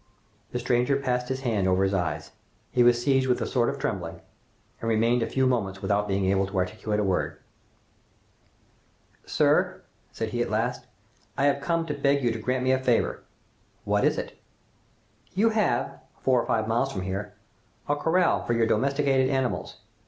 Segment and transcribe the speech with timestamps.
[0.51, 2.31] The stranger pressed his hand over his eyes.
[2.71, 4.21] He was seized with a sort of trembling,
[4.79, 7.37] and remained a few moments without being able to articulate a word.
[9.27, 10.87] "Sir," said he at last,
[11.37, 13.21] "I have come to beg you to grant me a favor."
[13.83, 14.41] "What is it?"
[15.35, 17.35] "You have, four or five miles from here,
[17.87, 19.75] a corral for your domesticated animals.